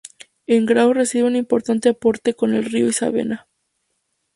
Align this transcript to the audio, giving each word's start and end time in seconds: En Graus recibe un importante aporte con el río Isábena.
En 0.47 0.65
Graus 0.65 0.95
recibe 0.95 1.27
un 1.27 1.35
importante 1.35 1.87
aporte 1.89 2.33
con 2.33 2.55
el 2.55 2.65
río 2.65 2.87
Isábena. 2.87 3.47